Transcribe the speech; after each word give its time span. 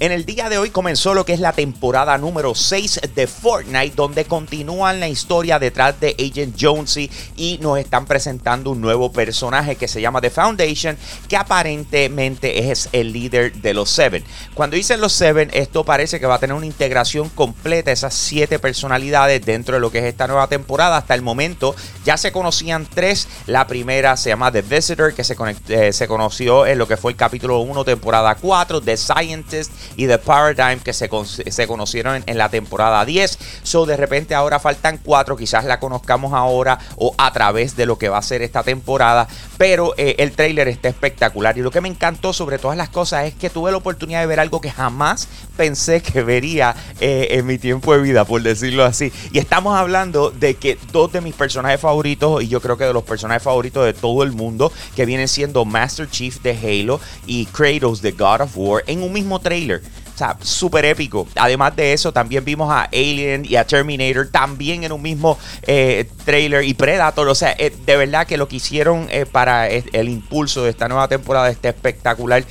En 0.00 0.12
el 0.12 0.24
día 0.24 0.48
de 0.48 0.58
hoy 0.58 0.70
comenzó 0.70 1.12
lo 1.12 1.24
que 1.24 1.32
es 1.32 1.40
la 1.40 1.52
temporada 1.52 2.16
número 2.18 2.54
6 2.54 3.00
de 3.16 3.26
Fortnite, 3.26 3.96
donde 3.96 4.26
continúan 4.26 5.00
la 5.00 5.08
historia 5.08 5.58
detrás 5.58 5.98
de 5.98 6.14
Agent 6.20 6.54
Jonesy 6.56 7.10
y 7.34 7.58
nos 7.60 7.80
están 7.80 8.06
presentando 8.06 8.70
un 8.70 8.80
nuevo 8.80 9.10
personaje 9.10 9.74
que 9.74 9.88
se 9.88 10.00
llama 10.00 10.20
The 10.20 10.30
Foundation, 10.30 10.96
que 11.26 11.36
aparentemente 11.36 12.70
es 12.70 12.88
el 12.92 13.12
líder 13.12 13.54
de 13.54 13.74
los 13.74 13.90
Seven. 13.90 14.22
Cuando 14.54 14.76
dicen 14.76 15.00
los 15.00 15.12
Seven, 15.14 15.50
esto 15.52 15.82
parece 15.82 16.20
que 16.20 16.26
va 16.26 16.36
a 16.36 16.38
tener 16.38 16.54
una 16.54 16.66
integración 16.66 17.28
completa, 17.30 17.90
esas 17.90 18.14
siete 18.14 18.60
personalidades 18.60 19.44
dentro 19.44 19.74
de 19.74 19.80
lo 19.80 19.90
que 19.90 19.98
es 19.98 20.04
esta 20.04 20.28
nueva 20.28 20.46
temporada. 20.46 20.98
Hasta 20.98 21.16
el 21.16 21.22
momento 21.22 21.74
ya 22.04 22.16
se 22.16 22.30
conocían 22.30 22.86
tres. 22.86 23.26
La 23.46 23.66
primera 23.66 24.16
se 24.16 24.28
llama 24.28 24.52
The 24.52 24.62
Visitor, 24.62 25.12
que 25.12 25.24
se, 25.24 25.34
eh, 25.70 25.92
se 25.92 26.06
conoció 26.06 26.66
en 26.66 26.78
lo 26.78 26.86
que 26.86 26.96
fue 26.96 27.10
el 27.10 27.16
capítulo 27.16 27.58
1, 27.58 27.84
temporada 27.84 28.36
4, 28.36 28.80
The 28.80 28.96
Scientist 28.96 29.72
y 29.96 30.06
The 30.06 30.18
Paradigm 30.18 30.80
que 30.80 30.92
se, 30.92 31.08
se 31.50 31.66
conocieron 31.66 32.22
en, 32.26 32.38
la 32.38 32.48
temporada 32.48 33.04
10. 33.04 33.38
So 33.62 33.86
de 33.86 33.96
repente 33.96 34.34
ahora 34.34 34.58
faltan 34.58 34.98
cuatro, 35.02 35.36
quizás 35.36 35.64
la 35.64 35.80
conozcamos 35.80 36.32
ahora 36.32 36.78
o 36.96 37.14
a 37.18 37.32
través 37.32 37.76
de 37.76 37.86
lo 37.86 37.98
que 37.98 38.08
va 38.08 38.18
a 38.18 38.22
ser 38.22 38.42
esta 38.42 38.62
temporada. 38.62 39.28
Pero 39.56 39.94
eh, 39.96 40.16
el 40.18 40.32
trailer 40.32 40.68
está 40.68 40.88
espectacular 40.88 41.58
y 41.58 41.62
lo 41.62 41.70
que 41.70 41.80
me 41.80 41.88
encantó 41.88 42.32
sobre 42.32 42.58
todas 42.58 42.76
las 42.76 42.88
cosas 42.88 43.26
es 43.26 43.34
que 43.34 43.50
tuve 43.50 43.70
la 43.70 43.76
oportunidad 43.76 44.20
de 44.20 44.26
ver 44.26 44.40
algo 44.40 44.60
que 44.60 44.70
jamás 44.70 45.28
pensé 45.56 46.00
que 46.00 46.22
vería 46.22 46.74
eh, 47.00 47.28
en 47.32 47.46
mi 47.46 47.58
tiempo 47.58 47.92
de 47.92 48.00
vida, 48.00 48.24
por 48.24 48.42
decirlo 48.42 48.84
así. 48.84 49.12
Y 49.32 49.38
estamos 49.38 49.76
hablando 49.76 50.30
de 50.30 50.54
que 50.54 50.78
dos 50.92 51.12
de 51.12 51.20
mis 51.20 51.34
personajes 51.34 51.80
favoritos, 51.80 52.42
y 52.42 52.48
yo 52.48 52.60
creo 52.60 52.76
que 52.76 52.84
de 52.84 52.92
los 52.92 53.04
personajes 53.04 53.42
favoritos 53.42 53.84
de 53.84 53.92
todo 53.92 54.22
el 54.22 54.32
mundo, 54.32 54.72
que 54.94 55.06
vienen 55.06 55.28
siendo 55.28 55.64
Master 55.64 56.08
Chief 56.08 56.40
de 56.42 56.50
Halo 56.50 57.00
y 57.26 57.46
Kratos 57.46 58.02
de 58.02 58.12
God 58.12 58.42
of 58.42 58.52
War, 58.56 58.84
en 58.86 59.02
un 59.02 59.12
mismo 59.12 59.40
trailer. 59.40 59.77
O 60.18 60.24
sea, 60.26 60.36
súper 60.40 60.84
épico. 60.84 61.28
Además 61.36 61.76
de 61.76 61.92
eso, 61.92 62.12
también 62.12 62.44
vimos 62.44 62.72
a 62.72 62.88
Alien 62.92 63.44
y 63.48 63.54
a 63.54 63.64
Terminator 63.64 64.28
también 64.32 64.82
en 64.82 64.90
un 64.90 65.00
mismo 65.00 65.38
eh, 65.62 66.10
trailer 66.24 66.64
y 66.64 66.74
Predator. 66.74 67.28
O 67.28 67.36
sea, 67.36 67.54
eh, 67.56 67.72
de 67.86 67.96
verdad 67.96 68.26
que 68.26 68.36
lo 68.36 68.48
que 68.48 68.56
hicieron 68.56 69.06
eh, 69.10 69.26
para 69.26 69.68
el 69.68 70.08
impulso 70.08 70.64
de 70.64 70.70
esta 70.70 70.88
nueva 70.88 71.06
temporada 71.06 71.48
está 71.50 71.68
espectacular. 71.68 72.42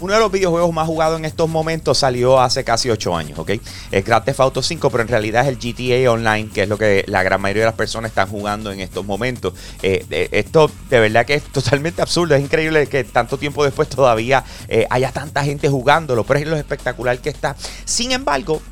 Uno 0.00 0.14
de 0.14 0.20
los 0.20 0.30
videojuegos 0.30 0.72
más 0.72 0.86
jugados 0.86 1.18
en 1.18 1.24
estos 1.24 1.48
momentos 1.48 1.98
salió 1.98 2.40
hace 2.40 2.62
casi 2.62 2.88
8 2.88 3.16
años, 3.16 3.38
¿ok? 3.38 3.50
Es 3.90 4.04
Grand 4.04 4.24
Theft 4.24 4.38
Auto 4.38 4.62
5, 4.62 4.90
pero 4.90 5.02
en 5.02 5.08
realidad 5.08 5.42
es 5.42 5.48
el 5.48 5.56
GTA 5.56 6.12
Online, 6.12 6.48
que 6.54 6.62
es 6.62 6.68
lo 6.68 6.78
que 6.78 7.04
la 7.08 7.24
gran 7.24 7.40
mayoría 7.40 7.62
de 7.62 7.66
las 7.66 7.74
personas 7.74 8.12
están 8.12 8.28
jugando 8.28 8.70
en 8.70 8.78
estos 8.78 9.04
momentos. 9.04 9.54
Eh, 9.82 10.06
eh, 10.10 10.28
esto 10.30 10.70
de 10.88 11.00
verdad 11.00 11.26
que 11.26 11.34
es 11.34 11.42
totalmente 11.42 12.00
absurdo, 12.00 12.36
es 12.36 12.42
increíble 12.42 12.86
que 12.86 13.02
tanto 13.02 13.38
tiempo 13.38 13.64
después 13.64 13.88
todavía 13.88 14.44
eh, 14.68 14.86
haya 14.88 15.10
tanta 15.10 15.42
gente 15.42 15.68
jugándolo, 15.68 16.22
pero 16.22 16.38
es 16.38 16.46
lo 16.46 16.56
espectacular 16.56 17.18
que 17.18 17.30
está. 17.30 17.56
Sin 17.84 18.12
embargo, 18.12 18.62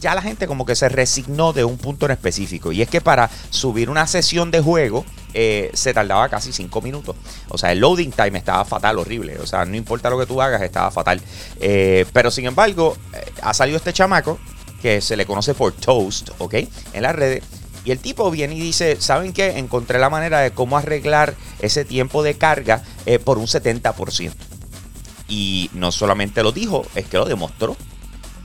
ya 0.00 0.14
la 0.14 0.22
gente 0.22 0.46
como 0.46 0.66
que 0.66 0.74
se 0.76 0.88
resignó 0.88 1.52
de 1.52 1.64
un 1.64 1.76
punto 1.76 2.06
en 2.06 2.12
específico. 2.12 2.72
Y 2.72 2.82
es 2.82 2.88
que 2.88 3.00
para 3.00 3.30
subir 3.50 3.88
una 3.88 4.06
sesión 4.06 4.50
de 4.50 4.60
juego 4.60 5.04
eh, 5.34 5.70
se 5.74 5.94
tardaba 5.94 6.28
casi 6.28 6.52
5 6.52 6.80
minutos. 6.82 7.16
O 7.48 7.58
sea, 7.58 7.72
el 7.72 7.78
loading 7.80 8.10
time 8.10 8.38
estaba 8.38 8.64
fatal, 8.64 8.98
horrible. 8.98 9.38
O 9.38 9.46
sea, 9.46 9.64
no 9.64 9.76
importa 9.76 10.10
lo 10.10 10.18
que 10.18 10.26
tú 10.26 10.40
hagas, 10.40 10.62
estaba 10.62 10.90
fatal. 10.90 11.20
Eh, 11.60 12.06
pero 12.12 12.30
sin 12.30 12.46
embargo, 12.46 12.96
eh, 13.12 13.32
ha 13.42 13.54
salido 13.54 13.76
este 13.76 13.92
chamaco 13.92 14.38
que 14.80 15.00
se 15.00 15.16
le 15.16 15.26
conoce 15.26 15.54
por 15.54 15.72
Toast, 15.72 16.30
¿ok? 16.38 16.54
En 16.92 17.02
las 17.02 17.14
redes. 17.14 17.42
Y 17.84 17.90
el 17.90 17.98
tipo 17.98 18.30
viene 18.30 18.54
y 18.54 18.60
dice, 18.60 19.00
¿saben 19.00 19.32
qué? 19.32 19.58
Encontré 19.58 19.98
la 19.98 20.10
manera 20.10 20.40
de 20.40 20.52
cómo 20.52 20.76
arreglar 20.76 21.34
ese 21.60 21.84
tiempo 21.84 22.22
de 22.22 22.34
carga 22.34 22.84
por 23.24 23.38
un 23.38 23.46
70%. 23.46 24.32
Y 25.28 25.68
no 25.72 25.90
solamente 25.90 26.44
lo 26.44 26.52
dijo, 26.52 26.86
es 26.94 27.06
que 27.06 27.16
lo 27.16 27.24
demostró. 27.24 27.76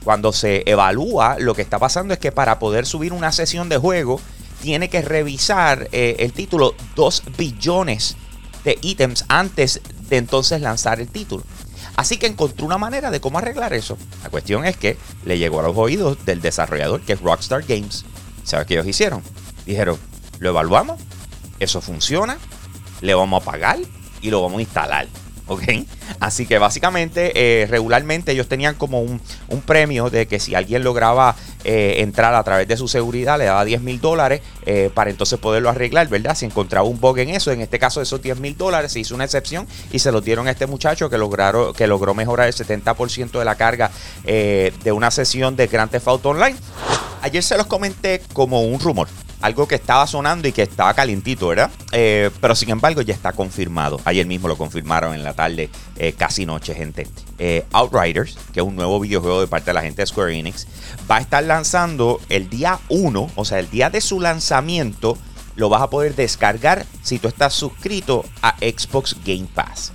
Cuando 0.02 0.32
se 0.32 0.62
evalúa, 0.66 1.36
lo 1.38 1.54
que 1.54 1.62
está 1.62 1.78
pasando 1.78 2.14
es 2.14 2.18
que 2.18 2.32
para 2.32 2.58
poder 2.58 2.86
subir 2.86 3.12
una 3.12 3.30
sesión 3.30 3.68
de 3.68 3.76
juego, 3.76 4.20
tiene 4.60 4.88
que 4.88 5.02
revisar 5.02 5.88
eh, 5.92 6.16
el 6.20 6.32
título 6.32 6.74
2 6.96 7.22
billones 7.36 8.16
de 8.64 8.78
ítems 8.82 9.24
antes 9.28 9.80
de 10.08 10.16
entonces 10.16 10.60
lanzar 10.60 11.00
el 11.00 11.08
título. 11.08 11.44
Así 11.96 12.16
que 12.16 12.26
encontró 12.26 12.66
una 12.66 12.78
manera 12.78 13.10
de 13.10 13.20
cómo 13.20 13.38
arreglar 13.38 13.72
eso. 13.72 13.98
La 14.22 14.30
cuestión 14.30 14.64
es 14.64 14.76
que 14.76 14.96
le 15.24 15.38
llegó 15.38 15.60
a 15.60 15.64
los 15.64 15.76
oídos 15.76 16.24
del 16.24 16.40
desarrollador, 16.40 17.00
que 17.00 17.14
es 17.14 17.20
Rockstar 17.20 17.64
Games. 17.64 18.04
¿Sabes 18.44 18.66
qué 18.66 18.74
ellos 18.74 18.86
hicieron? 18.86 19.22
Dijeron, 19.66 19.98
lo 20.38 20.50
evaluamos, 20.50 21.00
eso 21.58 21.80
funciona, 21.80 22.38
le 23.00 23.14
vamos 23.14 23.42
a 23.42 23.44
pagar 23.44 23.78
y 24.20 24.30
lo 24.30 24.42
vamos 24.42 24.58
a 24.58 24.62
instalar. 24.62 25.08
¿ok? 25.48 25.62
Así 26.20 26.46
que 26.46 26.58
básicamente, 26.58 27.32
eh, 27.34 27.66
regularmente 27.66 28.32
ellos 28.32 28.48
tenían 28.48 28.74
como 28.74 29.00
un, 29.00 29.20
premio 29.66 30.08
de 30.08 30.26
que 30.26 30.40
si 30.40 30.54
alguien 30.54 30.84
lograba 30.84 31.34
eh, 31.70 32.00
entrar 32.00 32.34
a 32.34 32.42
través 32.42 32.66
de 32.66 32.78
su 32.78 32.88
seguridad, 32.88 33.36
le 33.36 33.44
daba 33.44 33.62
10 33.62 33.82
mil 33.82 34.00
dólares 34.00 34.40
eh, 34.64 34.90
para 34.94 35.10
entonces 35.10 35.38
poderlo 35.38 35.68
arreglar, 35.68 36.08
¿verdad? 36.08 36.34
Si 36.34 36.46
encontraba 36.46 36.88
un 36.88 36.98
bug 36.98 37.18
en 37.18 37.28
eso, 37.28 37.52
en 37.52 37.60
este 37.60 37.78
caso 37.78 38.00
esos 38.00 38.22
10 38.22 38.40
mil 38.40 38.56
dólares, 38.56 38.92
se 38.92 39.00
hizo 39.00 39.14
una 39.14 39.24
excepción 39.24 39.66
y 39.92 39.98
se 39.98 40.10
lo 40.10 40.22
dieron 40.22 40.48
a 40.48 40.52
este 40.52 40.66
muchacho 40.66 41.10
que, 41.10 41.18
lograron, 41.18 41.74
que 41.74 41.86
logró 41.86 42.14
mejorar 42.14 42.48
el 42.48 42.54
70% 42.54 43.38
de 43.38 43.44
la 43.44 43.56
carga 43.56 43.90
de 44.24 44.92
una 44.92 45.10
sesión 45.10 45.56
de 45.56 45.66
Grand 45.66 45.90
Theft 45.90 46.24
Online. 46.24 46.56
Ayer 47.20 47.42
se 47.42 47.58
los 47.58 47.66
comenté 47.66 48.22
como 48.32 48.62
un 48.62 48.80
rumor 48.80 49.08
algo 49.40 49.68
que 49.68 49.76
estaba 49.76 50.06
sonando 50.06 50.48
y 50.48 50.52
que 50.52 50.62
estaba 50.62 50.94
calientito, 50.94 51.48
¿verdad? 51.48 51.70
Eh, 51.92 52.30
pero 52.40 52.54
sin 52.54 52.70
embargo 52.70 53.02
ya 53.02 53.14
está 53.14 53.32
confirmado. 53.32 54.00
Ayer 54.04 54.26
mismo 54.26 54.48
lo 54.48 54.56
confirmaron 54.56 55.14
en 55.14 55.22
la 55.22 55.34
tarde, 55.34 55.70
eh, 55.96 56.12
casi 56.12 56.46
noche, 56.46 56.74
gente. 56.74 57.06
Eh, 57.38 57.64
Outriders, 57.72 58.36
que 58.52 58.60
es 58.60 58.66
un 58.66 58.76
nuevo 58.76 58.98
videojuego 59.00 59.40
de 59.40 59.46
parte 59.46 59.70
de 59.70 59.74
la 59.74 59.82
gente 59.82 60.02
de 60.02 60.06
Square 60.06 60.36
Enix, 60.36 60.66
va 61.10 61.16
a 61.16 61.20
estar 61.20 61.42
lanzando 61.44 62.20
el 62.28 62.48
día 62.48 62.78
1, 62.88 63.30
o 63.34 63.44
sea, 63.44 63.58
el 63.58 63.70
día 63.70 63.90
de 63.90 64.00
su 64.00 64.20
lanzamiento, 64.20 65.16
lo 65.56 65.68
vas 65.68 65.82
a 65.82 65.90
poder 65.90 66.14
descargar 66.14 66.86
si 67.02 67.18
tú 67.18 67.26
estás 67.26 67.52
suscrito 67.52 68.24
a 68.42 68.56
Xbox 68.58 69.16
Game 69.24 69.48
Pass. 69.52 69.92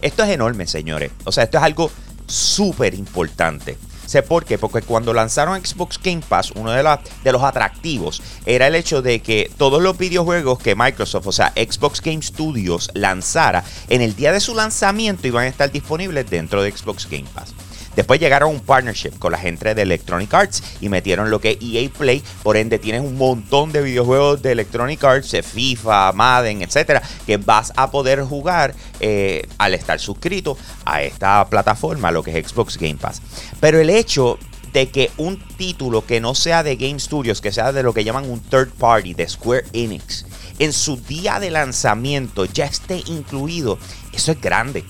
Esto 0.00 0.24
es 0.24 0.30
enorme, 0.30 0.66
señores. 0.66 1.12
O 1.24 1.32
sea, 1.32 1.44
esto 1.44 1.58
es 1.58 1.64
algo 1.64 1.90
súper 2.26 2.94
importante. 2.94 3.76
Sé 4.14 4.22
por 4.22 4.44
qué, 4.44 4.58
porque 4.58 4.80
cuando 4.80 5.12
lanzaron 5.12 5.60
Xbox 5.60 5.98
Game 6.00 6.22
Pass, 6.28 6.52
uno 6.52 6.70
de, 6.70 6.84
de 7.24 7.32
los 7.32 7.42
atractivos 7.42 8.22
era 8.46 8.68
el 8.68 8.76
hecho 8.76 9.02
de 9.02 9.18
que 9.18 9.50
todos 9.58 9.82
los 9.82 9.98
videojuegos 9.98 10.60
que 10.60 10.76
Microsoft, 10.76 11.26
o 11.26 11.32
sea, 11.32 11.52
Xbox 11.56 12.00
Game 12.00 12.22
Studios, 12.22 12.92
lanzara 12.94 13.64
en 13.88 14.02
el 14.02 14.14
día 14.14 14.30
de 14.30 14.38
su 14.38 14.54
lanzamiento 14.54 15.26
iban 15.26 15.46
a 15.46 15.48
estar 15.48 15.72
disponibles 15.72 16.30
dentro 16.30 16.62
de 16.62 16.70
Xbox 16.70 17.10
Game 17.10 17.26
Pass. 17.34 17.53
Después 17.96 18.20
llegaron 18.20 18.50
a 18.50 18.52
un 18.52 18.60
partnership 18.60 19.18
con 19.18 19.32
la 19.32 19.38
gente 19.38 19.74
de 19.74 19.82
Electronic 19.82 20.32
Arts 20.32 20.62
y 20.80 20.88
metieron 20.88 21.30
lo 21.30 21.40
que 21.40 21.52
es 21.52 21.58
EA 21.60 21.88
Play. 21.90 22.22
Por 22.42 22.56
ende, 22.56 22.78
tienes 22.78 23.02
un 23.02 23.16
montón 23.16 23.72
de 23.72 23.82
videojuegos 23.82 24.42
de 24.42 24.52
Electronic 24.52 25.02
Arts, 25.04 25.36
FIFA, 25.44 26.12
Madden, 26.12 26.62
etcétera, 26.62 27.02
que 27.26 27.36
vas 27.36 27.72
a 27.76 27.90
poder 27.90 28.22
jugar 28.22 28.74
eh, 29.00 29.46
al 29.58 29.74
estar 29.74 30.00
suscrito 30.00 30.56
a 30.84 31.02
esta 31.02 31.44
plataforma, 31.48 32.10
lo 32.10 32.22
que 32.22 32.38
es 32.38 32.48
Xbox 32.48 32.76
Game 32.76 32.96
Pass. 32.96 33.22
Pero 33.60 33.80
el 33.80 33.90
hecho 33.90 34.38
de 34.72 34.90
que 34.90 35.10
un 35.18 35.38
título 35.56 36.04
que 36.04 36.20
no 36.20 36.34
sea 36.34 36.64
de 36.64 36.74
Game 36.74 36.98
Studios, 36.98 37.40
que 37.40 37.52
sea 37.52 37.70
de 37.70 37.84
lo 37.84 37.94
que 37.94 38.02
llaman 38.02 38.28
un 38.28 38.40
third 38.40 38.70
party 38.70 39.14
de 39.14 39.28
Square 39.28 39.66
Enix, 39.72 40.26
en 40.58 40.72
su 40.72 40.96
día 40.96 41.38
de 41.38 41.50
lanzamiento 41.50 42.44
ya 42.44 42.64
esté 42.64 43.02
incluido, 43.06 43.78
eso 44.12 44.32
es 44.32 44.40
grande. 44.40 44.84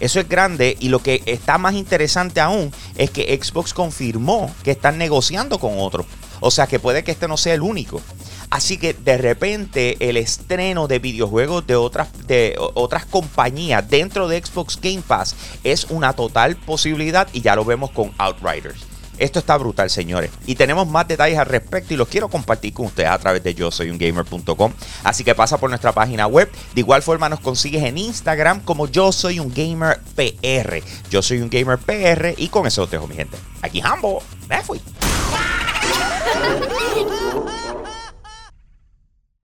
Eso 0.00 0.18
es 0.18 0.28
grande 0.28 0.76
y 0.80 0.88
lo 0.88 1.00
que 1.00 1.22
está 1.26 1.58
más 1.58 1.74
interesante 1.74 2.40
aún 2.40 2.72
es 2.96 3.10
que 3.10 3.38
Xbox 3.40 3.74
confirmó 3.74 4.52
que 4.64 4.70
están 4.70 4.98
negociando 4.98 5.58
con 5.58 5.78
otro. 5.78 6.06
O 6.40 6.50
sea 6.50 6.66
que 6.66 6.80
puede 6.80 7.04
que 7.04 7.12
este 7.12 7.28
no 7.28 7.36
sea 7.36 7.54
el 7.54 7.60
único. 7.60 8.00
Así 8.48 8.78
que 8.78 8.94
de 8.94 9.18
repente 9.18 9.96
el 10.08 10.16
estreno 10.16 10.88
de 10.88 10.98
videojuegos 10.98 11.66
de 11.66 11.76
otras, 11.76 12.08
de 12.26 12.56
otras 12.58 13.04
compañías 13.04 13.88
dentro 13.88 14.26
de 14.26 14.42
Xbox 14.42 14.80
Game 14.80 15.02
Pass 15.06 15.36
es 15.62 15.84
una 15.90 16.14
total 16.14 16.56
posibilidad 16.56 17.28
y 17.32 17.42
ya 17.42 17.54
lo 17.54 17.64
vemos 17.64 17.90
con 17.92 18.12
Outriders. 18.18 18.89
Esto 19.20 19.38
está 19.38 19.56
brutal, 19.58 19.90
señores. 19.90 20.30
Y 20.46 20.54
tenemos 20.54 20.88
más 20.88 21.06
detalles 21.06 21.38
al 21.38 21.46
respecto 21.46 21.92
y 21.92 21.98
los 21.98 22.08
quiero 22.08 22.28
compartir 22.28 22.72
con 22.72 22.86
ustedes 22.86 23.10
a 23.10 23.18
través 23.18 23.44
de 23.44 23.54
yo 23.54 23.70
soy 23.70 23.90
un 23.90 23.98
gamer.com. 23.98 24.72
Así 25.04 25.22
que 25.22 25.34
pasa 25.34 25.58
por 25.58 25.68
nuestra 25.68 25.92
página 25.92 26.26
web. 26.26 26.50
De 26.74 26.80
igual 26.80 27.02
forma 27.02 27.28
nos 27.28 27.40
consigues 27.40 27.84
en 27.84 27.98
Instagram 27.98 28.62
como 28.62 28.88
yo 28.88 29.12
soy 29.12 29.38
un 29.38 29.52
gamer 29.54 30.00
PR. 30.16 30.82
Yo 31.10 31.20
soy 31.20 31.42
un 31.42 31.50
gamer 31.50 31.78
PR 31.78 32.34
y 32.36 32.48
con 32.48 32.66
eso 32.66 32.86
te 32.86 32.96
dejo 32.96 33.06
mi 33.06 33.14
gente. 33.14 33.36
Aquí 33.60 33.82
Hambo, 33.84 34.22
me 34.48 34.62
fui. 34.62 34.80